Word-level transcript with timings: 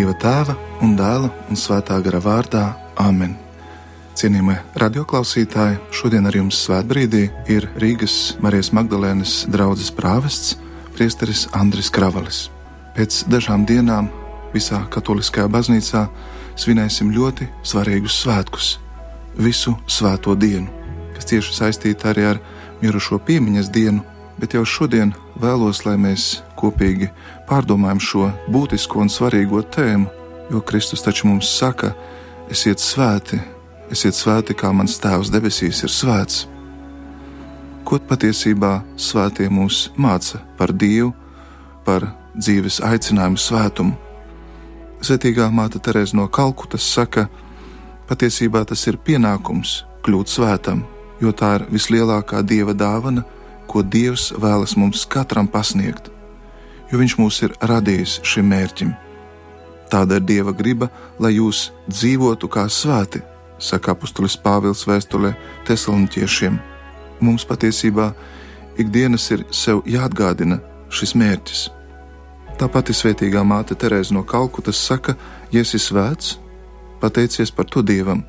Dieva 0.00 0.14
tēva 0.16 0.54
un 0.80 0.94
dēla 0.96 1.28
un 1.52 1.58
svētā 1.60 1.98
gara 2.00 2.22
vārdā 2.24 2.60
Āmen. 3.04 3.34
Cienījamie 4.16 4.54
radioklausītāji, 4.80 5.76
šodien 5.92 6.24
ar 6.24 6.38
jums 6.38 6.56
svētbrīdī 6.64 7.26
ir 7.52 7.66
Rīgas 7.82 8.14
Marijas 8.40 8.70
Magdalēnas 8.72 9.34
draugs 9.52 9.90
prāvests, 9.92 10.54
priesteris 10.94 11.42
Andris 11.52 11.92
Kravalis. 11.92 12.46
Pēc 12.96 13.26
dažām 13.28 13.66
dienām 13.68 14.08
visā 14.54 14.80
katoliskajā 14.88 15.52
baznīcā 15.52 16.06
svinēsim 16.56 17.12
ļoti 17.12 17.50
svarīgus 17.60 18.22
svētkus, 18.22 18.72
visu 19.36 19.76
svēto 19.84 20.32
dienu, 20.32 20.72
kas 21.12 21.28
cieši 21.28 21.58
saistīta 21.58 22.14
arī 22.14 22.24
ar 22.30 22.40
mirušo 22.80 23.20
piemiņas 23.28 23.68
dienu, 23.76 24.00
bet 24.40 24.56
jau 24.56 24.64
šodien 24.64 25.12
vēlos, 25.36 25.84
lai 25.84 25.98
mēs 26.00 26.38
kopīgi 26.60 27.10
pārdomājam 27.48 28.00
šo 28.00 28.28
būtisko 28.52 29.00
un 29.04 29.10
svarīgo 29.12 29.62
tēmu, 29.76 30.08
jo 30.50 30.60
Kristus 30.66 31.02
taču 31.06 31.28
mums 31.30 31.48
saka, 31.58 31.94
esiet 32.50 32.82
svēti, 32.82 33.40
esiet 33.90 34.14
svēti, 34.14 34.54
kā 34.54 34.72
mans 34.74 34.98
Tēvs 35.02 35.32
debesīs 35.32 35.82
ir 35.86 35.92
svēts. 35.94 36.44
Ko 37.84 37.98
patiesībā 38.10 38.80
svētie 39.00 39.48
mūs 39.50 39.88
māca 39.96 40.42
par 40.58 40.72
Dievu, 40.76 41.14
par 41.86 42.10
dzīves 42.36 42.80
aicinājumu 42.86 43.40
svētumu? 43.40 43.96
Svetīgā 45.00 45.48
māte 45.48 45.80
Terēza 45.80 46.18
no 46.18 46.26
Kalkutas 46.28 46.84
saka, 46.84 47.26
patiesībā 48.10 48.66
tas 48.68 48.82
ir 48.90 48.98
pienākums 49.00 49.80
kļūt 50.04 50.32
svētam, 50.32 50.84
jo 51.22 51.32
tā 51.32 51.54
ir 51.58 51.66
vislielākā 51.72 52.42
dieva 52.44 52.74
dāvana, 52.76 53.24
ko 53.70 53.82
Dievs 53.86 54.30
vēlas 54.36 54.76
mums 54.76 55.06
katram 55.08 55.48
pasniegt, 55.48 56.10
jo 56.90 56.98
Viņš 56.98 57.16
mūs 57.18 57.42
ir 57.46 57.54
radījis 57.60 58.20
šim 58.26 58.50
mērķim. 58.50 58.92
Tāda 59.90 60.20
ir 60.20 60.26
Dieva 60.26 60.52
griba, 60.54 60.90
lai 61.18 61.34
jūs 61.34 61.70
dzīvotu 61.90 62.48
kā 62.50 62.68
svēti, 62.70 63.22
saka 63.58 63.94
apustulis 63.94 64.36
Pāvils 64.38 64.86
vēstulē 64.86 65.34
Tesaloniķiešiem. 65.66 66.58
Mums 67.20 67.44
patiesībā 67.44 68.12
ikdienas 68.78 69.26
ir 69.34 69.44
sev 69.50 69.82
jāatgādina 69.86 70.60
šis 70.90 71.14
mērķis. 71.18 71.68
Tā 72.60 72.68
pati 72.68 72.94
svētīgā 72.94 73.42
māte 73.46 73.74
Terēza 73.74 74.14
no 74.14 74.22
Kalkutas 74.22 74.78
saka, 74.78 75.16
ja 75.50 75.64
esi 75.64 75.80
svēts, 75.80 76.36
pateicies 77.00 77.50
par 77.50 77.66
to 77.66 77.82
Dievam, 77.82 78.22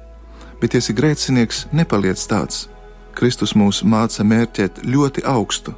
bet, 0.61 0.73
ja 0.73 0.79
esi 0.79 0.95
grēcinieks, 0.95 1.65
nepaliec 1.75 2.21
tāds. 2.31 2.69
Kristus 3.17 3.53
mūs 3.59 3.81
māca 3.83 4.23
mērķēt 4.23 4.85
ļoti 4.87 5.25
augstu, 5.27 5.75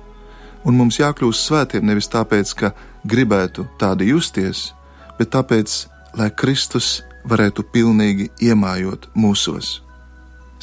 un 0.63 0.77
mums 0.79 0.99
jākļūst 0.99 1.47
svētiem 1.49 1.85
nevis 1.87 2.09
tāpēc, 2.11 2.53
ka 2.59 2.73
gribētu 3.03 3.67
tādi 3.79 4.09
justies, 4.11 4.71
bet 5.19 5.33
tāpēc, 5.35 5.75
lai 6.19 6.29
Kristus 6.31 7.01
varētu 7.27 7.65
pilnīgi 7.73 8.29
iemājot 8.43 9.09
mūsos. 9.15 9.79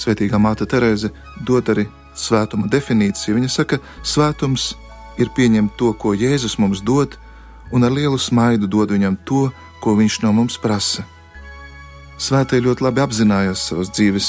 Svētīgā 0.00 0.40
māte 0.40 0.66
Terēze 0.68 1.10
dod 1.44 1.68
arī 1.72 1.86
svētuma 2.16 2.68
definīciju. 2.70 3.36
Viņa 3.36 3.50
saka, 3.52 3.80
svētums 4.02 4.74
ir 5.20 5.32
pieņemt 5.36 5.76
to, 5.78 5.92
ko 5.92 6.14
Jēzus 6.16 6.58
mums 6.60 6.80
dod, 6.84 7.16
un 7.72 7.84
ar 7.84 7.92
lielu 7.92 8.18
smaidu 8.18 8.68
dod 8.70 8.92
viņam 8.94 9.18
to, 9.28 9.48
ko 9.80 9.96
viņš 9.96 10.20
no 10.24 10.32
mums 10.36 10.58
prasa. 10.60 11.04
Svētie 12.20 12.60
ļoti 12.60 12.84
labi 12.84 13.00
apzinājās 13.00 13.62
savas 13.70 13.92
dzīves 13.96 14.28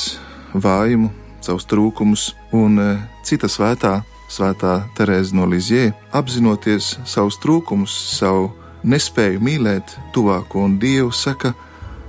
vājumu, 0.53 1.11
savus 1.43 1.65
trūkumus, 1.67 2.29
un 2.55 2.79
e, 2.79 2.91
cita 3.27 3.49
svētā, 3.51 3.99
svētā 4.31 4.77
Terēza 4.95 5.35
no 5.35 5.47
Lizjē, 5.49 5.91
apzinoties 6.15 6.95
savus 7.05 7.37
trūkumus, 7.43 7.91
savu 8.15 8.49
nespēju 8.83 9.41
mīlēt 9.43 9.97
tuvāko 10.15 10.63
un 10.65 10.79
Dievu, 10.81 11.11
saka, 11.11 11.53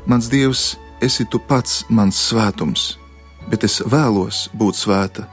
Mans 0.06 0.26
Dievs, 0.26 0.76
esi 1.02 1.22
tu 1.30 1.38
pats 1.38 1.84
mans 1.86 2.16
svētums, 2.18 2.96
bet 3.46 3.62
es 3.62 3.78
vēlos 3.86 4.48
būt 4.58 4.78
svēta. 4.80 5.28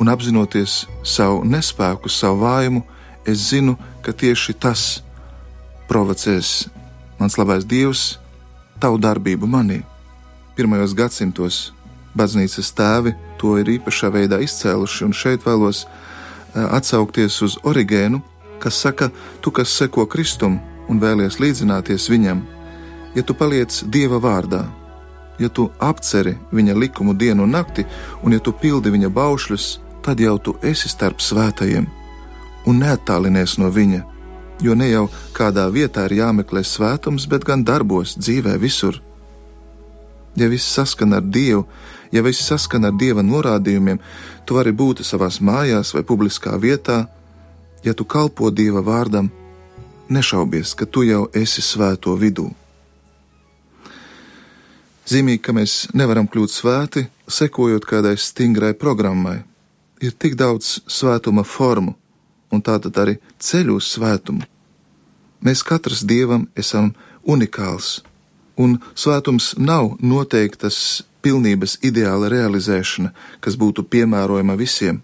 Un 0.00 0.08
apzinoties 0.12 0.82
savu 1.04 1.46
nespēku, 1.48 2.12
savu 2.12 2.42
vājumu, 2.44 2.82
es 3.24 3.48
zinu, 3.52 3.78
ka 4.04 4.12
tieši 4.12 4.56
tas 4.60 5.02
provocēs 5.88 6.68
mans 7.20 7.36
labais 7.40 7.64
Dievs, 7.64 8.18
tavu 8.80 9.00
darbību 9.00 9.48
manī. 9.48 9.80
Pirmajos 10.56 10.92
gadsimtos 10.96 11.70
baznīcas 12.16 12.72
tēvi 12.76 13.14
to 13.40 13.56
ir 13.60 13.70
īpašā 13.78 14.10
veidā 14.14 14.40
izcēluši, 14.44 15.04
un 15.06 15.14
šeit 15.16 15.46
vēlos 15.46 15.84
eh, 15.86 16.64
atsaukties 16.64 17.40
uz 17.46 17.58
Origēnu, 17.64 18.22
kas 18.60 18.80
saka, 18.80 19.10
tu, 19.40 19.50
kas 19.50 19.72
seko 19.72 20.06
Kristum 20.06 20.58
un 20.90 21.00
vēlies 21.00 21.38
līdzināties 21.40 22.10
viņam, 22.10 22.42
ja 23.14 23.22
tu 23.22 23.34
paliec 23.34 23.82
Dieva 23.86 24.20
vārdā, 24.22 24.64
ja 25.40 25.48
tu 25.48 25.70
apceri 25.80 26.36
viņa 26.52 26.76
likumu 26.76 27.14
dienu 27.14 27.46
un 27.46 27.56
nakti, 27.56 27.86
un 28.22 28.36
ja 28.36 28.40
tu 28.42 28.52
pildi 28.52 28.92
viņa 28.92 29.08
baušļus, 29.08 29.70
tad 30.04 30.20
jau 30.20 30.36
tu 30.38 30.56
esi 30.62 30.88
starp 30.88 31.20
svētajiem 31.24 31.88
un 32.68 32.80
neattālinies 32.82 33.56
no 33.60 33.70
viņa, 33.72 34.00
jo 34.60 34.74
ne 34.76 34.90
jau 34.90 35.06
kādā 35.36 35.66
vietā 35.72 36.04
ir 36.08 36.18
jāmeklē 36.20 36.62
svētums, 36.66 37.26
bet 37.30 37.46
gan 37.48 37.64
darbos, 37.64 38.16
dzīvē, 38.20 38.58
visur. 38.60 39.00
Ja 40.38 40.48
viss 40.48 40.74
saskan 40.74 41.14
ar 41.16 41.24
Dievu, 41.26 41.64
ja 42.12 42.22
viss 42.22 42.46
saskan 42.46 42.86
ar 42.86 42.94
Dieva 42.98 43.22
norādījumiem, 43.22 43.98
tu 44.46 44.58
vari 44.58 44.72
būt 44.72 45.02
savās 45.06 45.40
mājās 45.40 45.94
vai 45.94 46.04
publiskā 46.06 46.54
vietā, 46.58 47.04
ja 47.84 47.94
tu 47.94 48.04
kalpo 48.04 48.50
Dieva 48.50 48.82
vārdam, 48.84 49.30
nešaubies, 50.10 50.74
ka 50.74 50.86
tu 50.86 51.04
jau 51.06 51.28
esi 51.34 51.62
svēto 51.62 52.14
vidū. 52.18 52.50
Zīmīgi, 55.10 55.42
ka 55.42 55.54
mēs 55.54 55.88
nevaram 55.94 56.28
kļūt 56.30 56.52
svēti, 56.54 57.06
sekojot 57.26 57.86
kādai 57.86 58.14
stingrai 58.18 58.74
programmai. 58.78 59.40
Ir 60.00 60.14
tik 60.14 60.36
daudz 60.38 60.78
svētuma 60.86 61.42
formu, 61.44 61.96
un 62.54 62.62
tātad 62.62 62.94
arī 63.02 63.16
ceļu 63.42 63.80
uz 63.80 63.88
svētumu. 63.96 64.46
Mēs 65.42 65.64
katrs 65.66 66.04
dievam 66.06 66.46
esam 66.54 66.92
unikāls, 67.26 68.00
un 68.60 68.76
svētums 68.94 69.54
nav 69.58 69.94
noteiktas 70.00 71.02
pilnības 71.24 71.78
ideāla 71.84 72.28
realizēšana, 72.32 73.14
kas 73.40 73.56
būtu 73.60 73.86
piemērojama 73.88 74.56
visiem. 74.60 75.00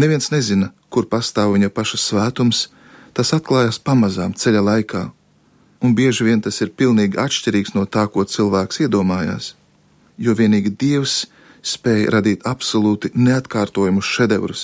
Neviens 0.00 0.30
nezina, 0.32 0.70
kur 0.92 1.08
pastāv 1.08 1.56
viņa 1.56 1.72
paša 1.72 1.98
svētums, 2.00 2.68
tas 3.12 3.32
atklājas 3.36 3.80
pamazām 3.80 4.36
ceļa 4.36 4.62
laikā 4.68 5.02
un 5.82 5.94
bieži 5.94 6.24
vien 6.24 6.40
tas 6.40 6.60
ir 6.62 6.70
pilnīgi 6.78 7.18
atšķirīgs 7.18 7.74
no 7.74 7.84
tā, 7.86 8.06
ko 8.06 8.24
cilvēks 8.24 8.84
iedomājās. 8.86 9.52
Jo 10.18 10.34
vienīgi 10.38 10.74
Dievs 10.78 11.26
spēja 11.62 12.12
radīt 12.16 12.46
absolūti 12.46 13.12
neatkārtojumus 13.14 14.06
šedevrus. 14.06 14.62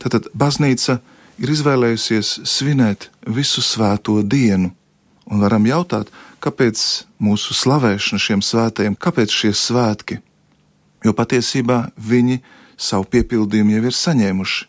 Tātad 0.00 0.28
baznīca 0.32 0.98
ir 1.42 1.52
izvēlējusies 1.52 2.38
svinēt 2.48 3.08
visu 3.26 3.62
svēto 3.64 4.20
dienu, 4.22 4.72
un 5.28 5.44
varam 5.44 5.66
jautāt, 5.68 6.08
kāpēc 6.42 6.84
mūsu 7.22 7.56
slavēšana 7.56 8.22
šiem 8.22 8.44
svētajiem, 8.44 8.96
kāpēc 8.96 9.34
šie 9.34 9.52
svētki? 9.56 10.20
Jo 11.04 11.14
patiesībā 11.14 11.90
viņi 11.96 12.40
savu 12.78 13.06
piepildījumu 13.12 13.76
jau 13.76 13.84
ir 13.90 13.98
saņēmuši. 13.98 14.66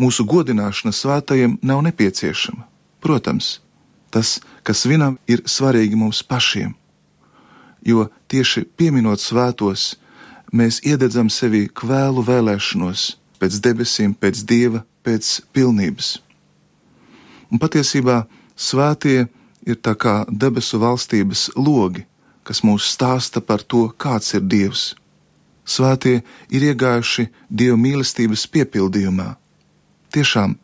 Mūsu 0.00 0.24
godināšana 0.26 0.94
svētajiem 0.96 1.58
nav 1.62 1.82
nepieciešama. 1.84 2.64
Protams, 3.02 3.58
Tas, 4.12 4.42
kas 4.60 4.82
svinam, 4.84 5.16
ir 5.24 5.40
svarīgi 5.48 5.96
mums 5.96 6.20
pašiem. 6.28 6.74
Jo 7.80 8.10
tieši 8.28 8.66
pieminot 8.76 9.22
svētos, 9.24 9.94
mēs 10.52 10.82
iededzam 10.84 11.30
sevi 11.32 11.64
kvēlu 11.72 12.20
vēlēšanos 12.26 13.06
pēc 13.40 13.56
debesīm, 13.64 14.12
pēc 14.12 14.42
dieva, 14.44 14.82
pēc 15.02 15.38
pilnības. 15.56 16.18
Un 17.48 17.60
patiesībā 17.62 18.26
svētie 18.52 19.16
ir 19.22 19.30
tā 19.78 19.94
kā 19.94 20.22
debesu 20.28 20.80
valstības 20.82 21.50
logi, 21.56 22.06
kas 22.42 22.62
mūs 22.66 22.88
stāsta 22.94 23.40
par 23.40 23.62
to, 23.62 23.88
kāds 23.98 24.34
ir 24.34 24.42
Dievs. 24.42 24.94
Svētie 25.64 26.22
ir 26.50 26.64
iegājuši 26.72 27.28
Dieva 27.48 27.78
mīlestības 27.78 28.48
piepildījumā. 28.50 29.28
Tiešām 30.12 30.56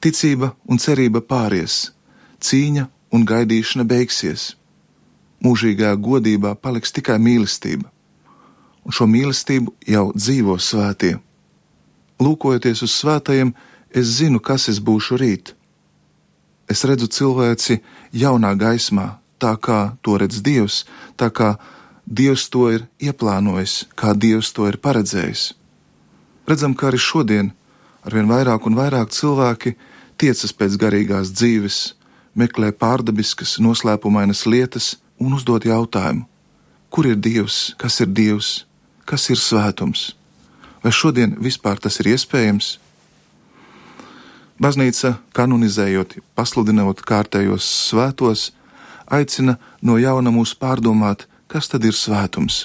ticība 0.00 0.52
un 0.70 0.78
cerība 0.78 1.20
pāries, 1.20 1.90
cīņa 2.40 2.86
un 3.10 3.26
gaidīšana 3.26 3.84
beigsies. 3.88 4.54
Mūžīgā 5.42 5.92
godībā 6.00 6.54
paliks 6.54 6.94
tikai 6.96 7.18
mīlestība, 7.20 7.90
un 8.86 8.94
šo 8.94 9.06
mīlestību 9.10 9.74
jau 9.90 10.06
dzīvo 10.14 10.56
svētie. 10.62 11.16
Lūkojoties 12.22 12.82
uz 12.86 12.94
svētajiem, 12.96 13.52
es 13.90 14.16
zinu, 14.20 14.40
kas 14.40 14.70
es 14.72 14.80
būšu 14.80 15.18
rīt. 15.20 15.52
Es 16.70 16.82
redzu 16.84 17.06
cilvēci 17.06 17.80
jaunā 18.12 18.54
gaismā, 18.58 19.18
tā 19.38 19.54
kā 19.62 19.96
to 20.02 20.16
redz 20.18 20.42
Dievs, 20.42 20.84
tā 21.16 21.30
kā 21.30 21.54
Dievs 22.06 22.48
to 22.50 22.68
ir 22.70 22.86
ieplānojis, 23.02 23.86
kā 23.98 24.14
Dievs 24.14 24.52
to 24.54 24.66
ir 24.70 24.78
paredzējis. 24.78 25.52
Redzam, 26.46 26.74
ka 26.78 26.90
arī 26.90 27.00
šodien 27.02 27.50
arvien 28.06 28.28
vairāk 28.30 28.66
un 28.66 28.78
vairāk 28.78 29.10
cilvēki 29.10 29.74
tiecas 30.18 30.54
pēc 30.54 30.78
garīgās 30.78 31.32
dzīves, 31.34 31.78
meklē 32.38 32.70
pārdabiskas, 32.70 33.56
noslēpumainas 33.58 34.46
lietas 34.46 34.94
un 35.18 35.34
uzdod 35.34 35.66
jautājumu: 35.66 36.26
kur 36.90 37.06
ir 37.10 37.18
Dievs, 37.18 37.74
kas 37.78 38.00
ir 38.00 38.10
Dievs, 38.14 38.64
kas 39.04 39.30
ir 39.30 39.42
svētums? 39.42 40.14
Vai 40.82 40.92
šodien 40.94 41.34
vispār 41.42 41.80
tas 41.82 41.98
ir 42.00 42.12
iespējams? 42.14 42.76
Baznīca, 44.56 45.18
kanonizējot, 45.36 46.14
pasludinot 46.32 47.02
kārtējos 47.04 47.66
svētos, 47.90 48.54
aicina 49.04 49.58
no 49.84 49.98
jauna 50.00 50.32
mūs 50.32 50.54
pārdomāt, 50.56 51.26
kas 51.44 51.68
tad 51.68 51.84
ir 51.84 51.92
svētums. 51.92 52.62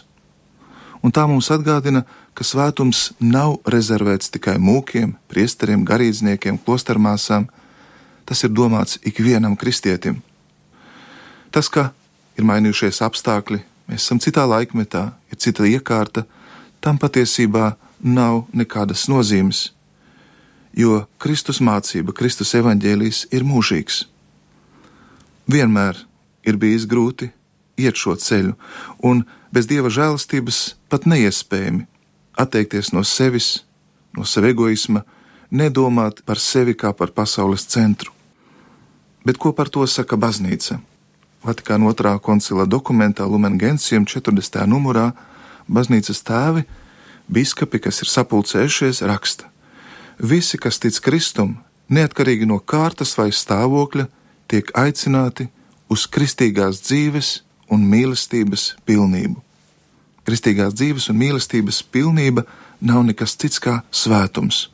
Un 1.03 1.11
tā 1.11 1.25
mums 1.27 1.49
atgādina, 1.51 2.05
ka 2.31 2.45
svētums 2.47 3.09
nav 3.19 3.57
rezervēts 3.67 4.31
tikai 4.31 4.55
mūkiem, 4.55 5.17
priesteriem, 5.27 5.83
garīdzniekiem, 5.83 6.61
klostermāsām. 6.63 7.49
Tas 8.23 8.45
ir 8.47 8.53
domāts 8.55 9.01
ikvienam 9.03 9.59
kristietim. 9.59 10.21
Tas, 11.51 11.67
ka 11.67 11.89
ir 12.39 12.47
mainījušies 12.47 13.01
apstākļi, 13.03 13.59
mēs 13.91 14.05
esam 14.05 14.23
citā 14.23 14.47
laikmetā, 14.47 15.09
ir 15.27 15.43
cita 15.43 15.67
iekārta, 15.67 16.23
tam 16.79 16.95
patiesībā 17.01 17.73
nav 17.99 18.45
nekādas 18.55 19.09
nozīmes 19.11 19.73
jo 20.77 21.03
Kristus 21.21 21.62
mācība, 21.62 22.13
Kristus 22.15 22.53
evaņģēlijs 22.57 23.27
ir 23.35 23.45
mūžīgs. 23.47 24.06
Vienmēr 25.51 25.97
ir 26.47 26.57
bijis 26.57 26.88
grūti 26.89 27.31
iet 27.81 27.97
šo 27.97 28.15
ceļu, 28.15 28.56
un 29.03 29.23
bez 29.51 29.68
dieva 29.68 29.91
žēlastības 29.91 30.75
pat 30.89 31.07
neiespējami 31.09 31.88
atteikties 32.39 32.91
no 32.95 33.03
sevis, 33.03 33.63
no 34.15 34.25
sava 34.25 34.51
egoisma, 34.51 35.03
nedomāt 35.51 36.21
par 36.25 36.39
sevi 36.39 36.75
kā 36.77 36.94
par 36.95 37.12
pasaules 37.12 37.65
centru. 37.67 38.13
Bet 39.25 39.38
ko 39.38 39.51
par 39.53 39.69
to 39.69 39.85
saka 39.88 40.17
baznīca? 40.17 40.79
Vatikāna 41.45 41.89
otrā 41.89 42.15
koncila 42.21 42.65
dokumentā 42.69 43.25
Lumen 43.25 43.57
Gentium 43.57 44.06
40. 44.06 44.62
numurā 44.69 45.12
baznīcas 45.69 46.21
tēvi, 46.25 46.65
biskupi, 47.29 47.81
kas 47.81 48.01
ir 48.01 48.09
sapulcējušies, 48.13 49.01
raksta: 49.09 49.50
Visi, 50.21 50.59
kas 50.62 50.77
tic 50.77 51.00
Kristum, 51.01 51.56
neatkarīgi 51.89 52.45
no 52.45 52.59
kārtas 52.62 53.15
vai 53.18 53.31
stāvokļa, 53.33 54.06
tiek 54.51 54.69
aicināti 54.77 55.47
uz 55.89 56.03
kristīgās 56.06 56.83
dzīves 56.85 57.39
un 57.73 57.88
mīlestības 57.89 58.75
pilnību. 58.85 59.41
Kristīgās 60.21 60.75
dzīves 60.77 61.09
un 61.09 61.18
mīlestības 61.18 61.81
pilnība 61.89 62.45
nav 62.85 63.01
nekas 63.09 63.33
cits 63.33 63.57
kā 63.57 63.79
svētums, 63.89 64.68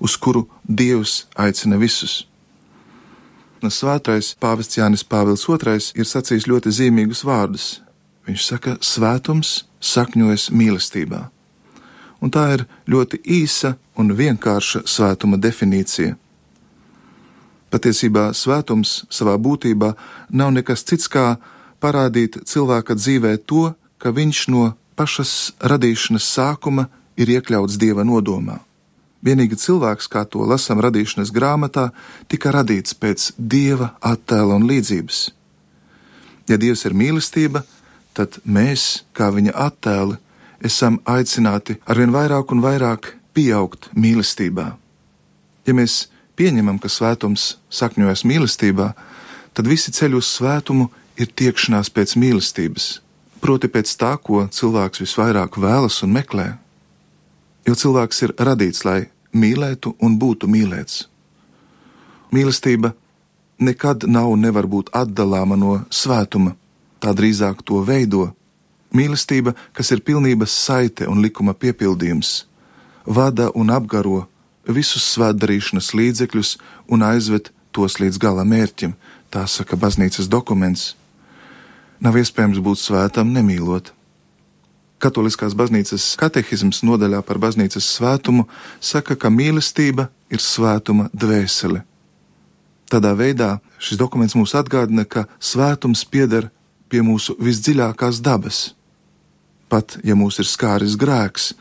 uz 0.00 0.16
kuru 0.16 0.46
Dievs 0.64 1.26
aicina 1.36 1.76
visus. 1.76 2.24
Svētais 3.66 4.32
pāvests 4.40 4.78
Jānis 4.78 5.04
Pāvils 5.04 5.44
II 5.44 5.76
ir 6.00 6.08
sacījis 6.08 6.48
ļoti 6.48 6.72
zīmīgus 6.72 7.24
vārdus. 7.26 7.80
Viņš 8.24 8.48
saka, 8.48 8.78
svētums 8.80 9.64
sakņojas 9.82 10.52
mīlestībā 10.54 11.26
un 12.20 12.32
tā 12.32 12.46
ir 12.56 12.64
ļoti 12.88 13.20
īsa 13.24 13.74
un 13.96 14.12
vienkārša 14.16 14.84
svētuma 14.88 15.38
definīcija. 15.40 16.16
Patiesībā 17.70 18.30
svētums 18.32 19.02
savā 19.10 19.34
būtībā 19.42 19.92
nav 20.30 20.52
nekas 20.54 20.84
cits 20.86 21.10
kā 21.12 21.36
parādīt 21.82 22.38
cilvēka 22.46 22.96
dzīvē 22.96 23.36
to, 23.44 23.72
ka 23.98 24.12
viņš 24.14 24.46
no 24.54 24.70
pašas 24.96 25.32
radīšanas 25.60 26.28
sākuma 26.36 26.86
ir 27.20 27.32
iekļauts 27.36 27.78
dieva 27.80 28.04
nodomā. 28.06 28.60
Vienīgi 29.26 29.58
cilvēks, 29.58 30.06
kā 30.12 30.22
to 30.28 30.44
lasām 30.46 30.80
radīšanas 30.84 31.32
grāmatā, 31.34 31.88
tika 32.30 32.52
radīts 32.54 32.94
pēc 32.94 33.32
dieva 33.36 33.94
attēla 34.00 34.58
un 34.60 34.68
līdzības. 34.68 35.22
Ja 36.46 36.58
dievs 36.60 36.84
ir 36.86 36.94
mīlestība, 36.94 37.64
tad 38.14 38.38
mēs, 38.44 39.02
kā 39.16 39.32
viņa 39.34 39.56
attēli, 39.66 40.20
esam 40.66 40.98
aicināti 41.06 41.78
arvien 41.86 42.12
vairāk 42.14 42.52
un 42.54 42.62
vairāk 42.64 43.14
pieaugt 43.36 43.90
mīlestībā. 43.94 44.66
Ja 45.66 45.74
mēs 45.74 46.06
pieņemam, 46.38 46.78
ka 46.82 46.90
svētums 46.92 47.56
sakņojas 47.72 48.24
mīlestībā, 48.28 48.92
tad 49.56 49.70
visi 49.70 49.94
ceļi 49.94 50.18
uz 50.20 50.28
svētumu 50.36 50.90
ir 51.20 51.32
tiekšanās 51.32 51.90
pēc 51.94 52.16
mīlestības, 52.20 52.86
proti 53.40 53.70
pēc 53.72 53.92
tā, 54.00 54.14
ko 54.20 54.46
cilvēks 54.52 55.02
visvairāk 55.04 55.58
vēlas 55.60 56.02
un 56.04 56.14
meklē. 56.16 56.48
Jo 57.66 57.74
cilvēks 57.74 58.22
ir 58.26 58.34
radīts, 58.38 58.84
lai 58.86 59.08
mīlētu 59.34 59.96
un 60.02 60.18
būtu 60.20 60.48
mīlēts. 60.50 61.06
Mīlestība 62.34 62.92
nekad 63.58 64.04
nav 64.10 64.30
un 64.34 64.42
nevar 64.44 64.68
būt 64.68 64.92
atdalāma 64.94 65.56
no 65.58 65.78
svētuma, 65.90 66.54
tā 67.00 67.14
drīzāk 67.16 67.62
to 67.64 67.80
veido 67.86 68.30
Mīlestība, 68.96 69.54
kas 69.76 69.92
ir 69.92 70.02
pilnības 70.06 70.54
saite 70.66 71.08
un 71.10 71.20
likuma 71.24 71.54
piepildījums, 71.54 72.46
vada 73.06 73.50
un 73.54 73.70
apgaro 73.70 74.24
visus 74.66 75.04
svētdarīšanas 75.14 75.92
līdzekļus 75.94 76.56
un 76.92 77.04
aizved 77.06 77.52
tos 77.76 77.98
līdz 78.00 78.18
gala 78.22 78.44
mērķim, 78.48 78.94
tā 79.30 79.44
saka 79.50 79.76
baznīcas 79.76 80.30
dokuments. 80.32 80.94
Nav 82.00 82.16
iespējams 82.20 82.60
būt 82.64 82.80
svētam 82.80 83.32
nemīlot. 83.32 83.92
Katoliskās 85.00 85.52
baznīcas 85.56 86.14
katehisms 86.20 86.80
nodaļā 86.86 87.20
par 87.24 87.40
baznīcas 87.40 87.84
svētumu 87.98 88.46
saka, 88.80 89.16
ka 89.16 89.28
mīlestība 89.28 90.08
ir 90.32 90.40
svētuma 90.40 91.10
dvēsele. 91.12 91.82
Tādā 92.86 93.12
veidā 93.18 93.56
šis 93.82 93.98
dokuments 94.00 94.36
mums 94.38 94.54
atgādina, 94.56 95.04
ka 95.04 95.26
svētums 95.42 96.04
pieder 96.08 96.48
pie 96.88 97.02
mūsu 97.04 97.36
visdziļākās 97.42 98.22
dabas. 98.24 98.72
Pat 99.68 99.98
ja 100.06 100.14
mūs 100.14 100.38
ir 100.38 100.46
skāris 100.46 100.94
grēks, 100.98 101.54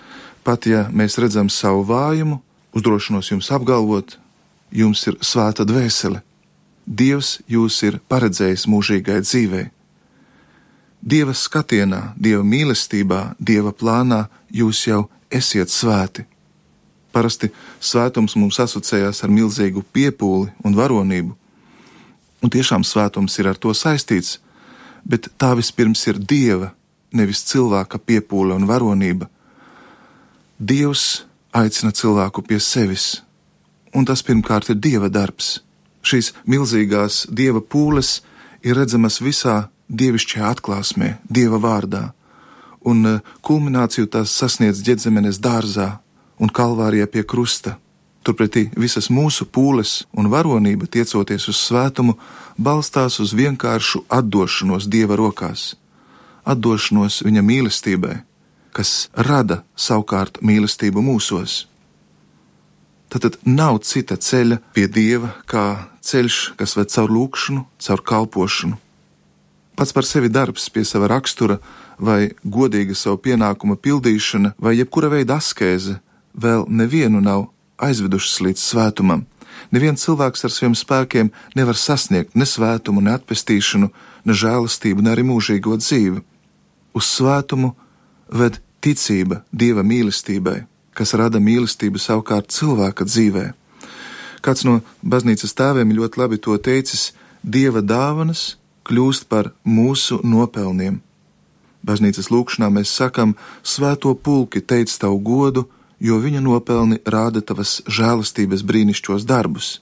pat 0.45 0.67
ja 0.69 0.85
mēs 0.93 1.17
redzam 1.17 1.49
savu 1.49 1.85
vājumu, 1.89 2.41
uzdrošinos 2.75 3.31
jums 3.31 3.49
apgalvot, 3.55 4.17
jums 4.71 5.01
ir 5.09 5.17
svēta 5.21 5.65
dvēsele. 5.65 6.21
Dievs 6.85 7.39
jūs 7.49 7.79
ir 7.87 7.97
paredzējis 8.09 8.67
mūžīgai 8.69 9.23
dzīvei. 9.25 9.65
Dieva 11.01 11.33
skatienā, 11.33 12.13
Dieva 12.17 12.43
mīlestībā, 12.45 13.35
Dieva 13.39 13.73
plānā 13.73 14.25
jūs 14.53 14.85
jau 14.87 15.05
esiet 15.33 15.73
svēti. 15.73 16.25
Parasti 17.13 17.49
svētums 17.79 18.35
mums 18.37 18.59
asociējās 18.59 19.23
ar 19.23 19.33
milzīgu 19.33 19.85
piepūli 19.95 20.51
un 20.65 20.77
varonību, 20.77 21.35
un 22.43 22.53
tiešām 22.53 22.83
svētums 22.83 23.37
ir 23.39 23.49
ar 23.49 23.57
to 23.57 23.73
saistīts, 23.73 24.39
bet 25.05 25.29
tā 25.41 25.53
vispirms 25.57 26.01
ir 26.11 26.19
Dieva, 26.19 26.73
nevis 27.15 27.43
cilvēka 27.49 27.99
piepūle 27.99 28.55
un 28.55 28.67
varonība. 28.69 29.29
Dievs 30.59 31.25
aicina 31.55 31.91
cilvēku 31.91 32.43
pie 32.47 32.59
sevis, 32.59 33.21
un 33.95 34.05
tas 34.07 34.23
pirmkārt 34.23 34.69
ir 34.71 34.79
Dieva 34.79 35.09
darbs. 35.09 35.61
Šīs 36.05 36.33
milzīgās 36.45 37.25
Dieva 37.31 37.61
pūles 37.61 38.19
ir 38.63 38.77
redzamas 38.77 39.21
visā 39.23 39.69
dievišķajā 39.89 40.51
atklāsmē, 40.55 41.15
Dieva 41.29 41.59
vārdā, 41.61 42.11
un 42.85 43.05
eh, 43.05 43.21
kulmināciju 43.45 44.09
tās 44.11 44.33
sasniedz 44.33 44.83
ģedzemenes 44.85 45.41
dārzā 45.41 45.97
un 46.39 46.51
kalvārijā 46.51 47.07
pie 47.11 47.23
krusta. 47.23 47.77
Turpretī 48.25 48.71
visas 48.73 49.11
mūsu 49.13 49.45
pūles 49.45 50.05
un 50.17 50.31
varonība, 50.33 50.87
tiecoties 50.89 51.45
uz 51.51 51.59
svētumu, 51.61 52.15
balstās 52.57 53.19
uz 53.21 53.35
vienkāršu 53.37 54.05
atdošanos 54.09 54.87
Dieva 54.89 55.17
rokās, 55.19 55.75
atdošanos 56.45 57.23
Viņa 57.25 57.43
mīlestībai, 57.45 58.19
kas 58.75 59.09
rada 59.13 59.63
savukārt 59.75 60.41
mīlestību 60.41 61.01
mūsos. 61.01 61.65
Tad 63.09 63.37
nav 63.47 63.79
cita 63.87 64.17
ceļa 64.19 64.59
pie 64.75 64.87
Dieva 64.91 65.31
kā 65.47 65.87
ceļš, 66.03 66.39
kas 66.59 66.75
ved 66.75 66.91
caur 66.91 67.13
lūkšanu, 67.15 67.63
caur 67.79 68.01
kalpošanu. 68.03 68.79
Pats 69.75 69.91
par 69.95 70.07
sevi 70.07 70.29
darbs 70.31 70.69
pie 70.71 70.85
sava 70.87 71.07
rakstura, 71.11 71.59
vai 71.99 72.31
godīga 72.43 72.95
savu 72.95 73.19
pienākumu 73.23 73.77
pildīšana, 73.79 74.53
vai 74.59 74.75
jebkura 74.77 75.09
veida 75.11 75.39
askēze 75.39 75.99
vēl 76.35 76.67
nevienu 76.67 77.21
nav 77.23 77.47
aizvedušas 77.79 78.41
līdz 78.45 78.61
svētumam. 78.61 79.25
Neviens 79.71 80.03
cilvēks 80.03 80.45
ar 80.45 80.51
saviem 80.51 80.75
spēkiem 80.75 81.31
nevar 81.55 81.79
sasniegt 81.79 82.35
ne 82.35 82.47
svētumu, 82.47 83.01
ne 83.01 83.15
atpestīšanu, 83.15 83.91
ne 84.25 84.33
žēlastību, 84.33 85.03
ne 85.03 85.13
arī 85.15 85.23
mūžīgo 85.27 85.77
dzīvi. 85.79 86.23
Uz 86.95 87.09
svētumu 87.17 87.73
ved 88.31 88.61
ticība 88.83 89.41
dieva 89.51 89.83
mīlestībai, 89.83 90.63
kas 90.95 91.13
rada 91.19 91.41
mīlestību 91.43 91.99
savukārt 91.99 92.53
cilvēka 92.55 93.07
dzīvē. 93.09 93.45
Kāds 94.45 94.63
no 94.67 94.79
baznīcas 95.03 95.55
tēviem 95.57 95.93
ļoti 95.97 96.21
labi 96.21 96.39
to 96.39 96.55
teicis: 96.57 97.11
Dieva 97.43 97.81
dāvanas 97.81 98.55
kļūst 98.87 99.27
par 99.29 99.51
mūsu 99.65 100.21
nopelniem. 100.23 101.01
Baznīcas 101.85 102.31
lūkšanā 102.33 102.71
mēs 102.71 102.93
sakam: 102.93 103.35
Svēto 103.63 104.15
pulki 104.15 104.61
teic 104.61 104.93
tavu 105.01 105.19
godu, 105.19 105.65
jo 105.99 106.19
viņa 106.21 106.41
nopelni 106.41 107.01
rāda 107.05 107.41
tavas 107.41 107.81
žēlastības 107.87 108.63
brīnišķos 108.65 109.27
darbus. 109.27 109.79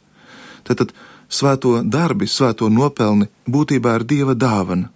Tātad 0.63 0.95
Svēto 1.33 1.79
darbi, 1.81 2.27
svēto 2.29 2.67
nopelni 2.69 3.25
būtībā 3.49 3.95
ir 3.97 4.03
dieva 4.05 4.33
dāvana. 4.37 4.91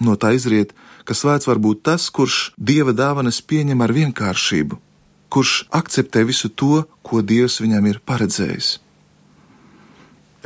No 0.00 0.14
tā 0.16 0.30
izriet, 0.36 0.72
ka 1.06 1.14
svēts 1.14 1.46
var 1.46 1.60
būt 1.62 1.84
tas, 1.86 2.08
kurš 2.10 2.52
dieva 2.58 2.92
dāvanas 2.96 3.38
pieņem 3.40 3.84
ar 3.84 3.94
vienkāršību, 3.94 4.78
kurš 5.30 5.54
akceptē 5.70 6.26
visu 6.26 6.50
to, 6.50 6.84
ko 7.06 7.22
dievs 7.22 7.60
viņam 7.62 7.86
ir 7.92 8.02
paredzējis. 8.04 8.76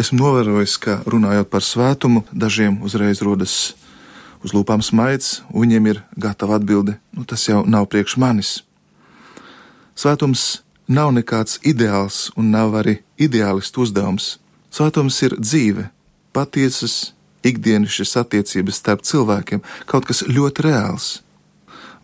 Esmu 0.01 0.21
novērojis, 0.21 0.79
ka 0.81 1.01
runājot 1.09 1.51
par 1.53 1.65
svētumu, 1.65 2.25
dažiem 2.33 2.79
uzreiz 2.87 3.21
rodas 3.25 3.75
uz 4.41 4.55
lūpām 4.57 4.81
smaids, 4.85 5.43
un 5.53 5.67
viņiem 5.67 5.91
ir 5.93 6.03
gatava 6.17 6.57
atbilde: 6.57 6.97
nu, 7.13 7.25
tas 7.29 7.45
jau 7.49 7.65
nav 7.69 7.89
priekš 7.93 8.17
manis. 8.17 8.53
Svētums 9.93 10.63
nav 10.89 11.13
nekāds 11.13 11.59
ideāls 11.67 12.31
un 12.37 12.49
nav 12.55 12.79
arī 12.81 13.01
ideālistu 13.21 13.85
uzdevums. 13.85 14.39
Svētums 14.73 15.19
ir 15.27 15.37
dzīve, 15.37 15.91
patiesas, 16.33 17.13
ikdienišķas 17.47 18.17
attiecības 18.23 18.81
starp 18.83 19.05
cilvēkiem, 19.07 19.63
kaut 19.91 20.09
kas 20.09 20.23
ļoti 20.29 20.67
reāls. 20.67 21.11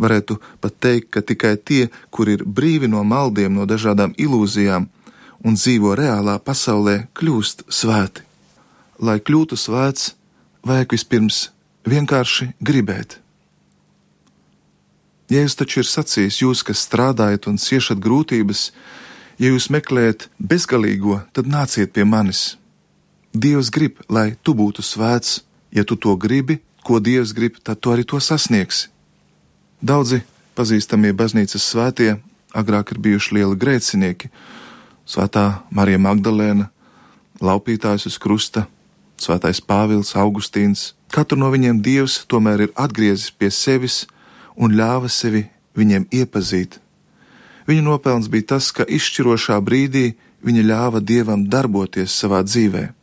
Varētu 0.01 0.37
pat 0.61 0.77
teikt, 0.81 1.11
ka 1.15 1.23
tikai 1.25 1.57
tie, 1.57 1.89
kur 2.11 2.29
ir 2.29 2.45
brīvi 2.45 2.89
no 2.93 3.03
maldiem, 3.05 3.55
no 3.57 3.65
dažādām 3.69 4.13
ilūzijām 4.21 4.89
un 5.47 5.57
dzīvo 5.57 5.95
reālā 5.97 6.37
pasaulē, 6.45 7.07
kļūst 7.17 7.67
svēti. 7.73 8.25
Lai 9.01 9.19
kļūtu 9.21 9.57
svēts, 9.61 10.15
vajag 10.67 10.97
vispirms 10.97 11.47
vienkārši 11.89 12.53
gribēt. 12.61 13.21
Jēzus 15.33 15.59
taču 15.59 15.81
ir 15.83 15.89
sacījis, 15.91 16.43
jūs, 16.45 16.63
kas 16.63 16.85
strādājat 16.87 17.49
un 17.51 17.59
ciešat 17.59 17.99
grūtības, 18.03 18.69
ja 19.43 19.51
jūs 19.51 19.69
meklējat 19.75 20.29
bezgalīgo, 20.39 21.21
tad 21.35 21.51
nāciet 21.51 21.93
pie 21.97 22.07
manis. 22.07 22.55
Dievs 23.37 23.69
grib, 23.69 24.01
lai 24.09 24.33
tu 24.43 24.55
būtu 24.57 24.81
svēts, 24.81 25.43
ja 25.75 25.85
tu 25.85 25.97
to 26.01 26.15
gribi, 26.17 26.61
ko 26.87 27.01
Dievs 27.01 27.35
grib, 27.37 27.59
tad 27.61 27.83
tu 27.83 27.93
arī 27.93 28.07
to 28.09 28.21
sasniegsi. 28.23 28.89
Daudzi 29.83 30.23
pazīstamie 30.57 31.13
baznīcas 31.13 31.67
svētie 31.69 32.17
agrāk 32.57 32.95
ir 32.95 33.03
bijuši 33.05 33.37
lieli 33.37 33.59
grēcinieki. 33.61 34.31
Svētā 35.07 35.45
Marija 35.71 36.01
Magdalēna, 36.01 36.71
laupītājs 37.45 38.09
uz 38.09 38.17
krusta, 38.19 38.67
Svētais 39.17 39.63
Pāvils, 39.65 40.13
Augustīns. 40.17 40.93
Katru 41.09 41.39
no 41.41 41.49
viņiem 41.53 41.81
Dievs 41.81 42.19
tomēr 42.29 42.67
ir 42.67 42.75
atgriezis 42.77 43.31
pie 43.33 43.49
sevis 43.49 44.05
un 44.57 44.75
ļāva 44.77 45.09
sevi 45.09 45.47
viņiem 45.77 46.05
iepazīt. 46.13 46.77
Viņa 47.67 47.85
nopelns 47.87 48.29
bija 48.29 48.53
tas, 48.53 48.69
ka 48.77 48.85
izšķirošā 48.85 49.57
brīdī 49.65 50.11
viņa 50.45 50.67
ļāva 50.69 51.01
Dievam 51.01 51.47
darboties 51.49 52.13
savā 52.13 52.43
dzīvē. 52.45 52.96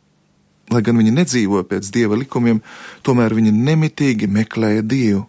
Lai 0.72 0.80
gan 0.84 0.96
viņi 0.98 1.12
nedzīvoja 1.12 1.66
pēc 1.68 1.90
Dieva 1.92 2.16
likumiem, 2.16 2.62
tomēr 3.04 3.34
viņi 3.36 3.52
nemitīgi 3.52 4.28
meklēja 4.30 4.82
Dievu. 4.82 5.26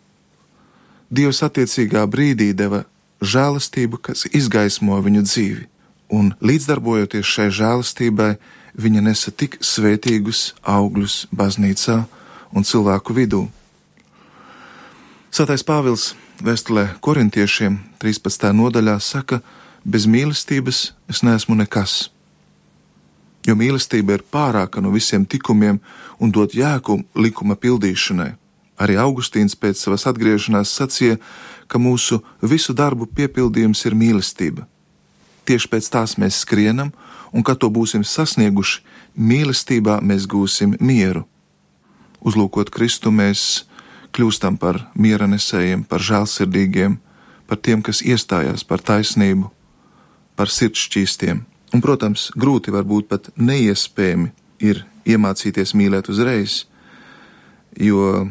Dievs 1.12 1.44
attiecīgā 1.46 2.02
brīdī 2.10 2.50
deva 2.58 2.84
žēlastību, 3.22 4.00
kas 4.02 4.26
izgaismo 4.34 4.98
viņu 5.04 5.22
dzīvi, 5.26 5.66
un 6.10 6.34
līdzdarbojoties 6.42 7.28
šai 7.36 7.50
žēlastībai, 7.54 8.32
viņa 8.76 9.04
nesa 9.06 9.32
tik 9.32 9.60
svētīgus 9.64 10.54
augļus 10.64 11.28
baznīcā 11.32 12.02
un 12.56 12.66
cilvēku 12.68 13.16
vidū. 13.16 13.46
Svētais 15.36 15.64
Pāvils 15.68 16.14
vēstulē 16.44 16.96
korintiešiem 17.04 17.78
13. 18.00 18.52
nodaļā 18.56 18.98
saka, 19.04 19.42
bez 19.84 20.08
mīlestības 20.08 20.92
es 21.12 21.24
neesmu 21.28 21.58
nekas. 21.60 22.15
Jo 23.46 23.54
mīlestība 23.58 24.18
ir 24.18 24.24
pārāka 24.32 24.82
no 24.82 24.90
visiem 24.94 25.26
tikumiem 25.26 25.80
un 26.20 26.32
dot 26.34 26.56
jēgu 26.58 27.04
likuma 27.16 27.56
pildīšanai. 27.56 28.32
Arī 28.82 28.98
Augustīns 29.00 29.56
pēc 29.56 29.80
savas 29.80 30.04
atgriešanās 30.10 30.74
sacīja, 30.76 31.20
ka 31.68 31.80
mūsu 31.80 32.20
visu 32.42 32.74
darbu 32.76 33.08
piepildījums 33.08 33.86
ir 33.86 33.96
mīlestība. 33.96 34.66
Tieši 35.46 35.70
pēc 35.72 35.88
tās 35.94 36.18
mēs 36.18 36.42
skrienam, 36.42 36.92
un 37.32 37.46
kad 37.46 37.62
to 37.62 37.70
būsim 37.70 38.04
sasnieguši, 38.04 38.82
mīlestībā 39.16 40.02
mēs 40.02 40.26
gūsim 40.28 40.76
mieru. 40.82 41.24
Uzlūkot 42.26 42.72
Kristu, 42.74 43.14
mēs 43.14 43.66
kļūstam 44.16 44.58
par 44.58 44.82
miera 44.98 45.28
nesējiem, 45.30 45.86
par 45.86 46.02
žēlsirdīgiem, 46.02 46.98
par 47.46 47.62
tiem, 47.62 47.84
kas 47.86 48.02
iestājās 48.02 48.66
par 48.66 48.82
taisnību, 48.82 49.52
par 50.36 50.50
sirdšķīstiem. 50.50 51.46
Un, 51.76 51.82
protams, 51.84 52.30
grūti, 52.40 52.72
varbūt 52.72 53.10
pat 53.12 53.26
neiespējami 53.36 54.30
ir 54.64 54.86
iemācīties 55.04 55.74
mīlēt 55.76 56.08
uzreiz, 56.08 56.62
jo 57.76 58.30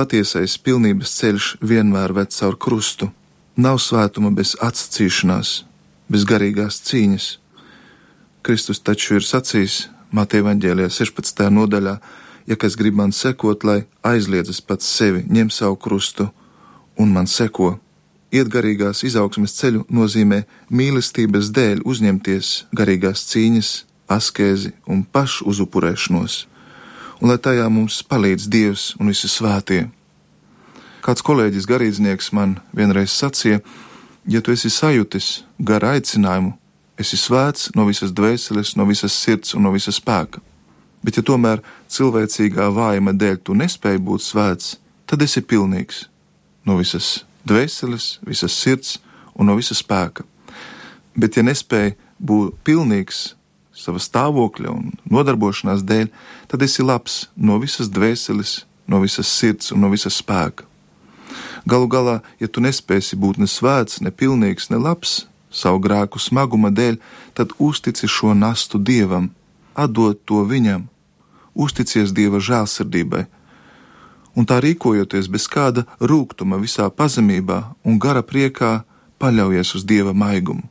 patiesais 0.00 0.54
pilnības 0.64 1.12
ceļš 1.18 1.48
vienmēr 1.60 2.14
ved 2.16 2.32
caur 2.32 2.56
krustu. 2.56 3.10
Nav 3.60 3.82
svētuma 3.84 4.30
bez 4.32 4.54
atsacīšanās, 4.64 5.50
bez 6.08 6.24
garīgās 6.28 6.80
cīņas. 6.88 7.26
Kristus 8.40 8.80
taču 8.80 9.18
ir 9.18 9.28
sacījis 9.28 9.90
Mateja 10.16 10.46
Vāģēlijā 10.48 10.88
16. 10.96 11.44
nodaļā, 11.52 11.98
ja 12.48 12.56
kas 12.56 12.80
grib 12.80 12.96
man 12.96 13.12
sekot, 13.12 13.64
lai 13.68 13.82
aizliedzas 14.06 14.62
pats 14.64 14.88
sevi, 14.88 15.26
ņem 15.28 15.52
savu 15.52 15.76
krustu 15.76 16.30
un 16.96 17.12
man 17.12 17.28
seko. 17.28 17.74
Iet 18.34 18.48
garīgās 18.50 19.04
izaugsmes 19.06 19.54
ceļu 19.58 19.84
nozīmē 19.92 20.42
mīlestības 20.70 21.52
dēļ 21.54 21.84
uzņemties 21.86 22.52
garīgās 22.76 23.22
cīņas, 23.30 23.70
askēzi 24.10 24.72
un 24.90 25.04
pašu 25.04 25.46
uzupurēšanos, 25.50 26.38
un 27.20 27.30
lai 27.30 27.38
tajā 27.42 27.68
mums 27.70 28.02
palīdz 28.06 28.48
Dievs 28.50 28.88
un 28.98 29.12
visi 29.12 29.30
svētie. 29.30 29.86
Kāds 31.06 31.22
kolēģis 31.22 31.68
garīdznieks 31.70 32.32
man 32.34 32.58
vienreiz 32.74 33.14
sacīja, 33.14 33.62
ja 34.26 34.42
tu 34.42 34.54
esi 34.54 34.72
sajūtis 34.74 35.44
garu 35.62 35.94
aicinājumu, 35.94 36.56
esi 36.98 37.18
svēts 37.20 37.70
no 37.78 37.86
visas 37.86 38.10
dvēseles, 38.10 38.74
no 38.74 38.88
visas 38.90 39.14
sirds 39.14 39.54
un 39.54 39.68
no 39.68 39.74
visas 39.74 40.02
spēka 40.02 40.42
bet 41.06 41.20
ja 41.20 41.24
tomēr 41.26 41.62
cilvēcīgā 41.92 42.66
vājuma 42.74 43.14
dēļ 43.14 43.38
tu 43.46 43.54
nespēji 43.54 44.02
būt 44.02 44.24
svēts, 44.26 44.76
tad 45.06 45.22
esi 45.22 45.42
pilnīgs 45.42 46.06
no 46.66 46.78
visas 46.80 47.20
dvēseles, 47.46 48.18
visas 48.26 48.56
sirds 48.56 48.96
un 49.34 49.50
no 49.50 49.56
visas 49.58 49.82
spēka. 49.82 50.24
Bet, 51.16 51.36
ja 51.38 51.44
nespēji 51.46 51.96
būt 52.18 52.56
pilnīgs 52.66 53.34
sava 53.76 54.00
stāvokļa 54.00 54.72
un 54.72 54.94
nodarbošanās 55.12 55.84
dēļ, 55.86 56.08
tad 56.50 56.64
esi 56.64 56.84
labs 56.84 57.26
no 57.36 57.58
visas 57.62 57.90
dvēseles, 57.92 58.64
no 58.88 59.00
visas 59.02 59.28
sirds 59.28 59.72
un 59.74 59.84
no 59.84 59.92
visas 59.92 60.16
spēka. 60.22 60.66
Galu 61.66 61.88
galā, 61.90 62.20
ja 62.40 62.48
tu 62.48 62.62
nespēsi 62.62 63.18
būt 63.18 63.40
ne 63.42 63.48
svēts, 63.50 64.00
ne 64.00 64.12
pilnīgs, 64.14 64.70
ne 64.70 64.78
labs 64.80 65.24
savu 65.50 65.80
grēku 65.82 66.20
smaguma 66.22 66.70
dēļ, 66.70 67.00
tad 67.36 67.52
uztici 67.58 68.08
šo 68.08 68.34
nastu 68.36 68.78
dievam, 68.78 69.32
atdod 69.74 70.20
to 70.24 70.44
viņam 70.46 70.86
uzticies 71.56 72.12
Dieva 72.12 72.38
žēlsirdībai, 72.42 73.24
un 74.36 74.46
tā 74.46 74.60
rīkojoties 74.62 75.30
bez 75.32 75.48
kāda 75.50 75.86
rūkuma 75.98 76.60
visā 76.60 76.86
pazemībā 76.92 77.62
un 77.88 77.98
gara 77.98 78.22
priekā, 78.22 78.84
paļaujies 79.18 79.72
uz 79.78 79.84
Dieva 79.88 80.12
maigumu. 80.12 80.68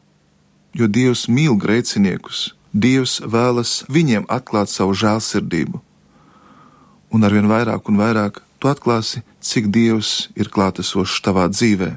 Jo 0.78 0.88
Dievs 0.88 1.26
mīl 1.32 1.58
grēciniekus, 1.58 2.54
Dievs 2.72 3.22
vēlas 3.24 3.84
viņiem 3.90 4.28
atklāt 4.30 4.70
savu 4.70 4.94
žēlsirdību, 4.94 5.80
un 7.16 7.24
arvien 7.24 7.48
vairāk 7.50 7.90
un 7.90 7.98
vairāk 7.98 8.42
tu 8.60 8.70
atklāsi, 8.70 9.24
cik 9.40 9.72
Dievs 9.74 10.30
ir 10.36 10.52
klātesošs 10.52 11.24
tavā 11.26 11.48
dzīvē. 11.50 11.96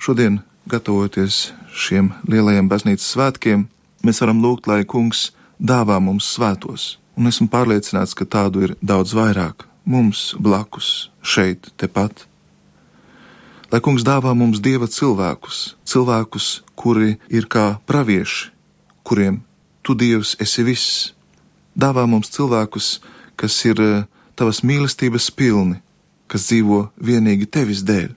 Šodien, 0.00 0.40
gatavoties 0.66 1.52
šiem 1.70 2.10
lielajiem 2.28 2.68
baznīcas 2.72 3.12
svētkiem, 3.14 3.68
mēs 4.04 4.20
varam 4.24 4.42
lūgt, 4.42 4.66
lai 4.66 4.82
Kungs 4.88 5.30
dāvā 5.60 6.00
mums 6.00 6.32
svētos 6.34 6.96
un 7.14 7.30
esmu 7.30 7.46
pārliecināts, 7.52 8.16
ka 8.16 8.26
tādu 8.26 8.64
ir 8.66 8.74
daudz 8.82 9.14
vairāk 9.14 9.68
mums 9.84 10.34
blakus, 10.38 11.10
šeit, 11.22 11.70
tepat. 11.76 12.26
Lai 13.72 13.80
kungs 13.84 14.04
dāvā 14.06 14.34
mums 14.36 14.60
dieva 14.64 14.86
cilvēkus, 14.86 15.74
cilvēkus, 15.88 16.62
kuri 16.78 17.16
ir 17.28 17.48
kā 17.50 17.78
pravieši, 17.88 18.50
kuriem 19.02 19.42
tu 19.84 19.94
dievs 19.94 20.36
esi 20.40 20.64
viss. 20.64 21.12
Dāvā 21.76 22.06
mums 22.08 22.30
cilvēkus, 22.32 23.00
kas 23.36 23.56
ir 23.68 23.80
eh, 23.82 24.04
tavas 24.38 24.62
mīlestības 24.62 25.30
pilni, 25.34 25.80
kas 26.30 26.48
dzīvo 26.48 26.88
vienīgi 26.96 27.50
tevis 27.50 27.82
dēļ. 27.84 28.12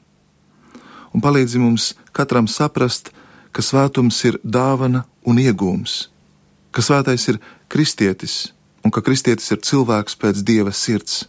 Un 1.14 1.24
palīdzi 1.24 1.60
mums 1.60 1.96
katram 2.14 2.48
saprast, 2.48 3.10
ka 3.52 3.64
svētums 3.66 4.20
ir 4.30 4.38
dāvana 4.44 5.08
un 5.26 5.40
iegūms, 5.42 6.08
ka 6.72 6.84
svētais 6.86 7.26
ir 7.32 7.42
kristietis, 7.68 8.54
un 8.86 8.94
ka 8.94 9.02
kristietis 9.02 9.50
ir 9.52 9.64
cilvēks 9.66 10.16
pēc 10.22 10.44
dieva 10.46 10.72
sirds. 10.72 11.26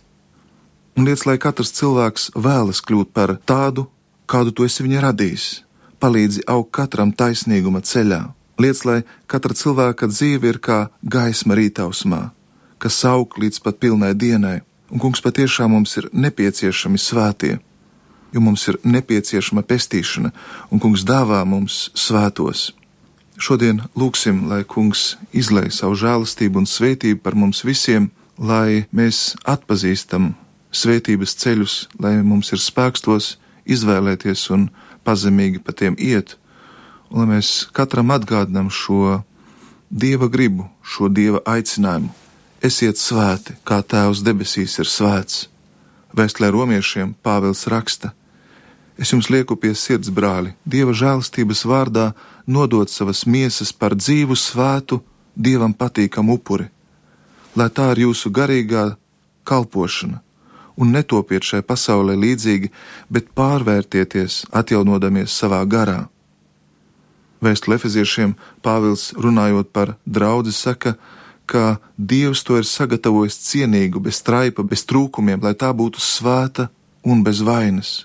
Un 0.98 1.06
liec, 1.06 1.20
lai 1.28 1.36
katrs 1.38 1.70
cilvēks 1.78 2.24
vēlas 2.34 2.80
kļūt 2.82 3.12
par 3.14 3.36
tādu, 3.46 3.84
kādu 4.26 4.50
tu 4.50 4.64
esi 4.66 4.82
viņa 4.82 5.02
radījis, 5.04 5.44
palīdzi 6.02 6.42
augt 6.50 6.72
katram 6.74 7.12
taisnīguma 7.14 7.84
ceļā. 7.86 8.18
Liec, 8.58 8.80
lai 8.82 8.96
katra 9.30 9.54
cilvēka 9.54 10.08
dzīve 10.10 10.50
ir 10.50 10.58
kā 10.58 10.78
gaisma 11.06 11.54
rītausmā, 11.54 12.18
kas 12.82 12.98
aug 13.06 13.36
līdz 13.38 13.60
pat 13.62 13.78
pilnai 13.78 14.10
dienai, 14.18 14.56
un 14.90 14.98
kungs 14.98 15.22
patiešām 15.22 15.70
mums 15.76 15.94
ir 16.02 16.08
nepieciešami 16.10 16.98
svētie, 16.98 17.60
jo 18.34 18.42
mums 18.42 18.66
ir 18.66 18.80
nepieciešama 18.82 19.62
pestīšana, 19.70 20.34
un 20.74 20.82
kungs 20.82 21.06
dāvā 21.06 21.44
mums 21.46 21.92
svētos. 21.94 22.72
Šodien 23.38 23.84
lūgsim, 23.94 24.48
lai 24.50 24.64
kungs 24.66 25.14
izlai 25.30 25.68
savu 25.70 25.94
žēlastību 25.94 26.64
un 26.64 26.66
svētību 26.66 27.22
par 27.22 27.38
mums 27.38 27.62
visiem, 27.62 28.10
lai 28.34 28.88
mēs 28.90 29.36
atpazīstam 29.46 30.32
svētības 30.72 31.34
ceļus, 31.40 31.74
lai 32.00 32.18
mums 32.22 32.52
ir 32.52 32.62
spēks 32.62 33.04
tos 33.04 33.36
izvēlēties 33.68 34.48
un 34.54 34.68
pazemīgi 35.04 35.62
pa 35.64 35.72
tiem 35.72 35.96
iet, 35.98 36.36
un 37.10 37.24
lai 37.24 37.38
mēs 37.38 37.68
katram 37.72 38.12
atgādinām 38.12 38.70
šo 38.72 39.22
dieva 39.88 40.28
gribu, 40.28 40.68
šo 40.82 41.08
dieva 41.08 41.42
aicinājumu. 41.46 42.12
Esiet 42.64 42.98
svēti, 42.98 43.54
kā 43.64 43.82
Tēvs 43.86 44.24
debesīs 44.26 44.80
ir 44.82 44.88
svēts. 44.90 45.46
Vēstlē 46.16 46.50
romiešiem 46.50 47.14
Pāvils 47.22 47.68
raksta: 47.70 48.10
Es 48.98 49.12
jums 49.12 49.28
lieku 49.30 49.54
pie 49.54 49.76
sirds, 49.78 50.10
brāli, 50.10 50.56
dieva 50.66 50.90
žēlstības 50.90 51.62
vārdā 51.70 52.08
nodot 52.46 52.90
savas 52.90 53.22
miesas 53.30 53.70
par 53.72 53.94
dzīvu, 53.94 54.34
svētu, 54.34 54.98
dievam 55.38 55.70
patīkamu 55.72 56.34
upuri, 56.40 56.66
lai 57.54 57.68
tā 57.70 57.92
ir 57.94 58.08
jūsu 58.08 58.32
garīgā 58.34 58.96
kalpošana, 59.46 60.18
un 60.78 60.94
netopiet 60.94 61.44
šai 61.44 61.62
pasaulē 61.66 62.14
līdzīgi, 62.18 62.70
bet 63.10 63.32
pārvērtieties, 63.38 64.44
atjaunodamies 64.54 65.34
savā 65.34 65.60
garā. 65.66 66.06
Vēstu 67.42 67.70
lefeziešiem 67.70 68.34
Pāvils 68.62 69.12
runājot 69.14 69.70
par 69.74 69.94
draugu 70.06 70.52
saka, 70.54 70.96
ka 71.46 71.78
Dievs 71.96 72.42
to 72.44 72.58
ir 72.58 72.66
sagatavojis 72.66 73.38
cienīgu, 73.46 74.02
bez 74.02 74.18
straipa, 74.22 74.62
bez 74.62 74.84
trūkumiem, 74.90 75.40
lai 75.42 75.54
tā 75.54 75.70
būtu 75.72 76.02
svēta 76.02 76.68
un 77.06 77.22
bez 77.24 77.40
vainas. 77.46 78.04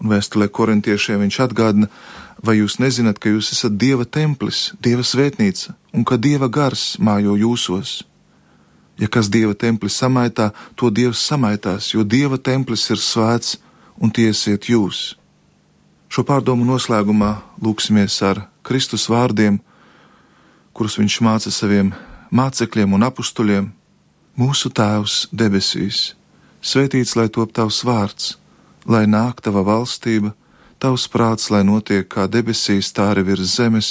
Un 0.00 0.10
vēstulē 0.12 0.48
korintiešiem 0.48 1.22
viņš 1.24 1.38
atgādina, 1.44 1.88
vai 2.42 2.58
jūs 2.60 2.78
nezināt, 2.82 3.18
ka 3.18 3.30
jūs 3.30 3.52
esat 3.54 3.76
Dieva 3.78 4.06
templis, 4.06 4.72
Dieva 4.82 5.04
svētnīca, 5.04 5.74
un 5.92 6.06
ka 6.08 6.16
Dieva 6.16 6.48
gars 6.48 6.96
mājo 7.02 7.36
jūsos. 7.38 8.02
Ja 8.98 9.06
kas 9.06 9.30
dieva 9.30 9.54
templi 9.54 9.90
samaitā, 9.90 10.50
to 10.74 10.90
dievs 10.90 11.22
samaitās, 11.22 11.92
jo 11.94 12.02
dieva 12.02 12.38
templis 12.38 12.88
ir 12.90 12.98
svēts 12.98 13.56
un 13.98 14.10
tiesiet 14.10 14.66
jūs. 14.70 15.14
Šo 16.08 16.24
pārdomu 16.24 16.66
noslēgumā 16.66 17.32
lūksimies 17.62 18.16
ar 18.26 18.46
Kristus 18.66 19.06
vārdiem, 19.12 19.60
kurus 20.72 20.98
viņš 20.98 21.20
māca 21.22 21.52
saviem 21.52 21.92
mācekļiem 22.30 22.94
un 22.96 23.06
apstuļiem. 23.06 23.70
Mūsu 24.38 24.70
Tēvs 24.70 25.28
debesīs, 25.34 26.14
svētīts 26.62 27.16
lai 27.18 27.26
top 27.34 27.52
tavs 27.56 27.80
vārds, 27.86 28.36
lai 28.86 29.04
nāk 29.10 29.42
tava 29.42 29.64
valstība, 29.66 30.34
tavs 30.78 31.08
prāts, 31.10 31.50
lai 31.50 31.64
notiek 31.66 32.06
kā 32.06 32.28
debesīs, 32.30 32.92
tā 32.94 33.10
arī 33.12 33.24
virs 33.32 33.56
zemes. 33.58 33.88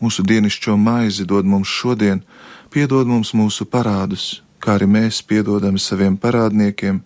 Mūsu 0.00 0.22
dienascho 0.24 0.76
maizi 0.78 1.26
dod 1.26 1.44
mums 1.44 1.68
šodien, 1.68 2.22
piedod 2.70 3.06
mums 3.08 3.32
mūsu 3.34 3.66
parādus, 3.68 4.42
kā 4.60 4.76
arī 4.76 4.88
mēs 4.90 5.22
piedodam 5.22 5.78
saviem 5.78 6.16
parādniekiem, 6.16 7.00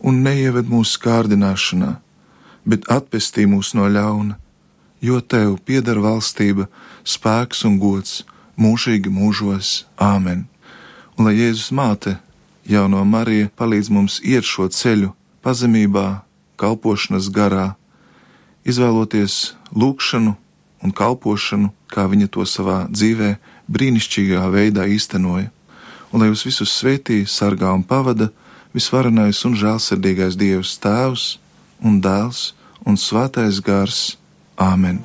un 0.00 0.22
neieved 0.24 0.68
mūsu 0.70 1.00
kārdināšanā, 1.02 1.96
bet 2.66 2.88
atpestī 2.92 3.46
mūs 3.48 3.72
no 3.78 3.88
ļauna, 3.88 4.36
jo 5.00 5.20
tev 5.20 5.56
pieder 5.64 6.00
valstība, 6.02 6.66
spēks 7.04 7.64
un 7.68 7.78
gods 7.78 8.24
mūžīgi 8.58 9.12
mūžos. 9.12 9.84
Āmen! 9.96 10.46
Un 11.16 11.28
lai 11.28 11.36
Jēzus 11.38 11.72
māte, 11.72 12.16
jauno 12.68 13.04
Marija, 13.04 13.48
palīdz 13.56 13.90
mums 13.92 14.18
iet 14.24 14.44
šo 14.44 14.68
ceļu 14.68 15.12
pazemībā, 15.44 16.22
kalpošanas 16.60 17.30
garā, 17.32 17.76
izvēloties 18.66 19.54
lūgšanu 19.72 20.34
un 20.82 20.92
kalpošanu, 20.92 21.70
kā 21.92 22.06
viņa 22.10 22.28
to 22.34 22.44
savā 22.48 22.84
dzīvē 22.90 23.36
brīnišķīgā 23.72 24.42
veidā 24.52 24.86
īstenoja, 24.90 25.50
un 26.12 26.22
lai 26.22 26.30
jūs 26.30 26.46
visus 26.48 26.74
svētī, 26.78 27.24
sargā 27.26 27.72
un 27.74 27.84
pavada 27.86 28.30
visvarenais 28.76 29.42
un 29.48 29.56
žēlsirdīgais 29.58 30.38
Dievs 30.38 30.76
Tēvs 30.82 31.28
un 31.82 32.00
Dēls 32.04 32.52
un 32.86 33.00
Svētais 33.00 33.62
Gars. 33.64 34.16
Āmen! 34.56 35.02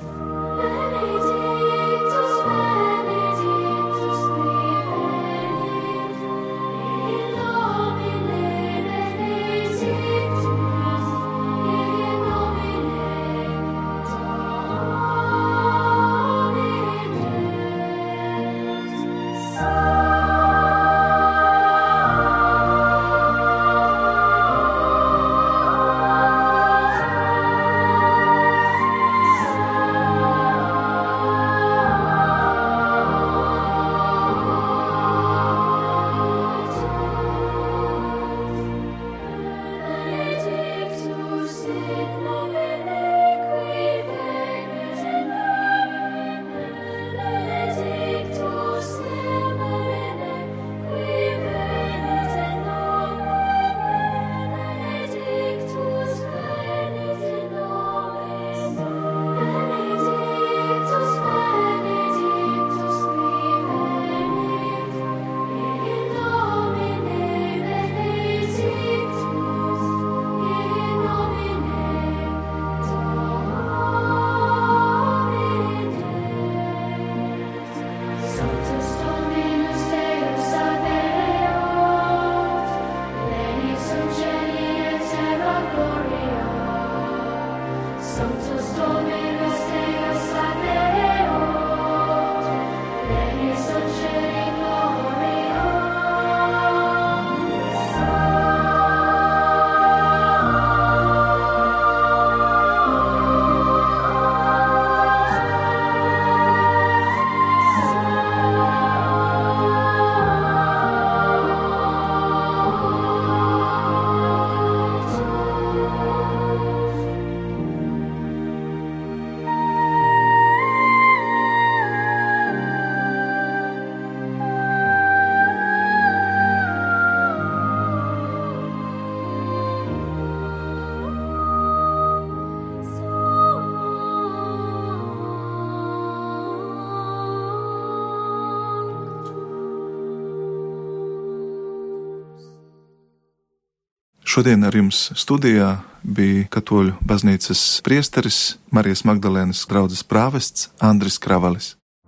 Šodien 144.32 144.62
ar 144.64 144.72
jums 144.72 145.10
studijā 145.20 145.74
bija 146.08 146.46
Katoļu 146.54 146.94
baznīcas 147.04 147.82
priesteris 147.84 148.38
Marijas 148.72 149.04
Magdalēnas 149.04 149.66
draudzes 149.68 150.06
prāvests 150.08 150.70
Andris 150.80 151.20
Kravalis. 151.20 151.74